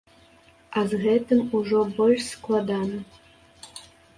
А 0.79 0.81
з 0.93 0.99
гэтым 1.03 1.43
ужо 1.59 1.83
больш 1.99 2.23
складана. 2.33 2.99